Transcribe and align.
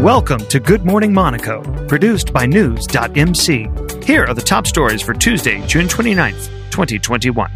Welcome 0.00 0.46
to 0.46 0.58
Good 0.58 0.86
Morning 0.86 1.12
Monaco, 1.12 1.60
produced 1.86 2.32
by 2.32 2.46
News.mc. 2.46 3.68
Here 4.02 4.24
are 4.24 4.32
the 4.32 4.42
top 4.42 4.66
stories 4.66 5.02
for 5.02 5.12
Tuesday, 5.12 5.60
June 5.66 5.88
29th, 5.88 6.46
2021. 6.70 7.52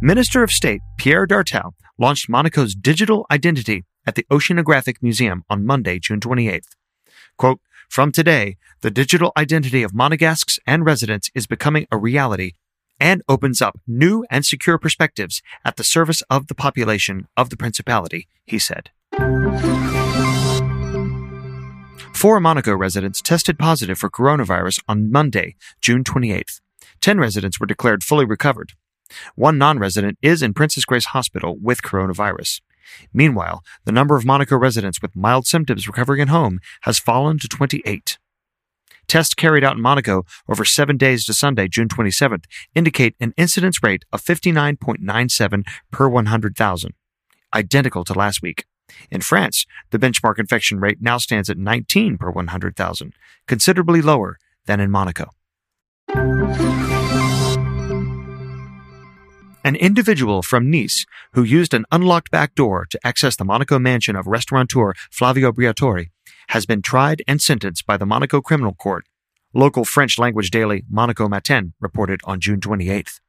Minister 0.00 0.44
of 0.44 0.52
State 0.52 0.80
Pierre 0.96 1.26
Dartout 1.26 1.72
launched 1.98 2.28
Monaco's 2.28 2.76
digital 2.76 3.26
identity 3.32 3.84
at 4.06 4.14
the 4.14 4.24
Oceanographic 4.30 5.02
Museum 5.02 5.42
on 5.50 5.66
Monday, 5.66 5.98
June 5.98 6.20
28th. 6.20 6.68
Quote, 7.36 7.58
From 7.88 8.12
today, 8.12 8.58
the 8.82 8.92
digital 8.92 9.32
identity 9.36 9.82
of 9.82 9.90
Monegasques 9.90 10.60
and 10.68 10.84
residents 10.84 11.32
is 11.34 11.48
becoming 11.48 11.88
a 11.90 11.98
reality 11.98 12.52
and 13.00 13.22
opens 13.28 13.60
up 13.60 13.80
new 13.88 14.24
and 14.30 14.46
secure 14.46 14.78
perspectives 14.78 15.42
at 15.64 15.74
the 15.74 15.82
service 15.82 16.22
of 16.30 16.46
the 16.46 16.54
population 16.54 17.26
of 17.36 17.50
the 17.50 17.56
Principality, 17.56 18.28
he 18.46 18.60
said. 18.60 18.90
Four 22.18 22.40
Monaco 22.40 22.74
residents 22.74 23.22
tested 23.22 23.60
positive 23.60 23.96
for 23.96 24.10
coronavirus 24.10 24.80
on 24.88 25.12
Monday, 25.12 25.54
June 25.80 26.02
28th. 26.02 26.60
Ten 27.00 27.20
residents 27.20 27.60
were 27.60 27.66
declared 27.66 28.02
fully 28.02 28.24
recovered. 28.24 28.72
One 29.36 29.56
non 29.56 29.78
resident 29.78 30.18
is 30.20 30.42
in 30.42 30.52
Princess 30.52 30.84
Grace 30.84 31.04
Hospital 31.04 31.56
with 31.62 31.82
coronavirus. 31.82 32.60
Meanwhile, 33.14 33.62
the 33.84 33.92
number 33.92 34.16
of 34.16 34.24
Monaco 34.24 34.56
residents 34.56 35.00
with 35.00 35.14
mild 35.14 35.46
symptoms 35.46 35.86
recovering 35.86 36.20
at 36.20 36.28
home 36.28 36.58
has 36.80 36.98
fallen 36.98 37.38
to 37.38 37.46
28. 37.46 38.18
Tests 39.06 39.34
carried 39.34 39.62
out 39.62 39.76
in 39.76 39.80
Monaco 39.80 40.24
over 40.48 40.64
seven 40.64 40.96
days 40.96 41.24
to 41.26 41.32
Sunday, 41.32 41.68
June 41.68 41.86
27th, 41.86 42.46
indicate 42.74 43.14
an 43.20 43.32
incidence 43.36 43.80
rate 43.80 44.04
of 44.12 44.24
59.97 44.24 45.62
per 45.92 46.08
100,000, 46.08 46.94
identical 47.54 48.02
to 48.02 48.12
last 48.12 48.42
week. 48.42 48.64
In 49.10 49.20
France, 49.20 49.66
the 49.90 49.98
benchmark 49.98 50.38
infection 50.38 50.80
rate 50.80 50.98
now 51.00 51.18
stands 51.18 51.50
at 51.50 51.58
19 51.58 52.18
per 52.18 52.30
100,000, 52.30 53.14
considerably 53.46 54.02
lower 54.02 54.38
than 54.66 54.80
in 54.80 54.90
Monaco. 54.90 55.30
An 59.64 59.76
individual 59.76 60.42
from 60.42 60.70
Nice 60.70 61.04
who 61.32 61.42
used 61.42 61.74
an 61.74 61.84
unlocked 61.92 62.30
back 62.30 62.54
door 62.54 62.86
to 62.90 62.98
access 63.04 63.36
the 63.36 63.44
Monaco 63.44 63.78
mansion 63.78 64.16
of 64.16 64.26
restaurateur 64.26 64.94
Flavio 65.10 65.52
Briatore 65.52 66.06
has 66.48 66.64
been 66.64 66.80
tried 66.80 67.22
and 67.28 67.42
sentenced 67.42 67.86
by 67.86 67.96
the 67.98 68.06
Monaco 68.06 68.40
Criminal 68.40 68.74
Court. 68.74 69.04
Local 69.52 69.84
French 69.84 70.18
language 70.18 70.50
daily 70.50 70.84
Monaco 70.88 71.28
Matin 71.28 71.74
reported 71.80 72.20
on 72.24 72.40
June 72.40 72.60
28th. 72.60 73.20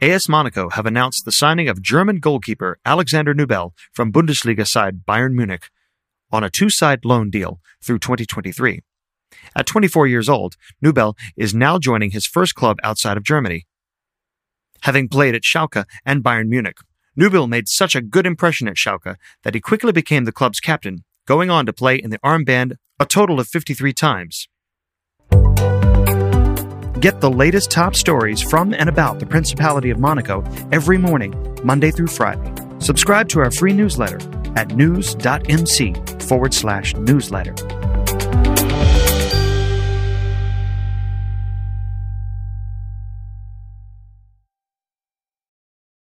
AS 0.00 0.28
Monaco 0.28 0.70
have 0.70 0.86
announced 0.86 1.24
the 1.24 1.32
signing 1.32 1.68
of 1.68 1.82
German 1.82 2.20
goalkeeper 2.20 2.78
Alexander 2.84 3.34
Nubel 3.34 3.72
from 3.92 4.12
Bundesliga 4.12 4.64
side 4.64 5.04
Bayern 5.04 5.32
Munich 5.32 5.70
on 6.30 6.44
a 6.44 6.50
two-side 6.50 7.04
loan 7.04 7.30
deal 7.30 7.58
through 7.82 7.98
2023. 7.98 8.80
At 9.56 9.66
24 9.66 10.06
years 10.06 10.28
old, 10.28 10.54
Nubel 10.84 11.14
is 11.36 11.52
now 11.52 11.80
joining 11.80 12.12
his 12.12 12.26
first 12.26 12.54
club 12.54 12.76
outside 12.84 13.16
of 13.16 13.24
Germany. 13.24 13.66
Having 14.82 15.08
played 15.08 15.34
at 15.34 15.42
Schalke 15.42 15.84
and 16.06 16.22
Bayern 16.22 16.46
Munich, 16.46 16.78
Nubel 17.18 17.48
made 17.48 17.68
such 17.68 17.96
a 17.96 18.00
good 18.00 18.24
impression 18.24 18.68
at 18.68 18.76
Schalke 18.76 19.16
that 19.42 19.54
he 19.54 19.60
quickly 19.60 19.90
became 19.90 20.24
the 20.24 20.32
club's 20.32 20.60
captain, 20.60 21.02
going 21.26 21.50
on 21.50 21.66
to 21.66 21.72
play 21.72 21.96
in 21.96 22.10
the 22.10 22.20
armband 22.20 22.76
a 23.00 23.04
total 23.04 23.40
of 23.40 23.48
53 23.48 23.92
times. 23.92 24.46
Get 27.00 27.20
the 27.20 27.30
latest 27.30 27.70
top 27.70 27.94
stories 27.94 28.42
from 28.42 28.74
and 28.74 28.88
about 28.88 29.20
the 29.20 29.26
Principality 29.26 29.90
of 29.90 30.00
Monaco 30.00 30.42
every 30.72 30.98
morning, 30.98 31.32
Monday 31.62 31.92
through 31.92 32.08
Friday. 32.08 32.52
Subscribe 32.80 33.28
to 33.28 33.38
our 33.38 33.52
free 33.52 33.72
newsletter 33.72 34.18
at 34.56 34.74
news.mc 34.74 35.94
forward 36.24 36.52
slash 36.52 36.96
newsletter. 36.96 37.54